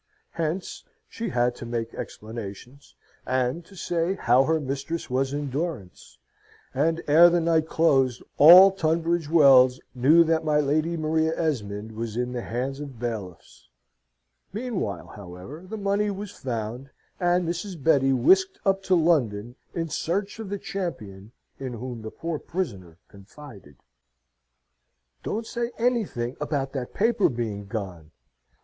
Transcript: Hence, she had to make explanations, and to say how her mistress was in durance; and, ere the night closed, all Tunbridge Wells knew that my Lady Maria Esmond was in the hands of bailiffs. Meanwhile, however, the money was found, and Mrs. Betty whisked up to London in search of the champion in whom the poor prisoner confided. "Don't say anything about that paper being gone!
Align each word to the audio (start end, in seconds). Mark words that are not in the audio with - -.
Hence, 0.31 0.83
she 1.07 1.29
had 1.29 1.53
to 1.57 1.63
make 1.67 1.93
explanations, 1.93 2.95
and 3.23 3.63
to 3.65 3.75
say 3.75 4.15
how 4.15 4.45
her 4.45 4.59
mistress 4.59 5.11
was 5.11 5.31
in 5.31 5.51
durance; 5.51 6.17
and, 6.73 7.03
ere 7.05 7.29
the 7.29 7.39
night 7.39 7.67
closed, 7.67 8.23
all 8.39 8.71
Tunbridge 8.71 9.29
Wells 9.29 9.79
knew 9.93 10.23
that 10.23 10.43
my 10.43 10.59
Lady 10.59 10.97
Maria 10.97 11.33
Esmond 11.37 11.91
was 11.91 12.17
in 12.17 12.33
the 12.33 12.41
hands 12.41 12.79
of 12.79 12.97
bailiffs. 12.99 13.69
Meanwhile, 14.51 15.05
however, 15.09 15.67
the 15.69 15.77
money 15.77 16.09
was 16.09 16.31
found, 16.31 16.89
and 17.19 17.47
Mrs. 17.47 17.83
Betty 17.83 18.11
whisked 18.11 18.57
up 18.65 18.81
to 18.85 18.95
London 18.95 19.55
in 19.75 19.87
search 19.89 20.39
of 20.39 20.49
the 20.49 20.57
champion 20.57 21.31
in 21.59 21.73
whom 21.73 22.01
the 22.01 22.09
poor 22.09 22.39
prisoner 22.39 22.97
confided. 23.07 23.75
"Don't 25.21 25.45
say 25.45 25.69
anything 25.77 26.37
about 26.41 26.73
that 26.73 26.95
paper 26.95 27.29
being 27.29 27.67
gone! 27.67 28.09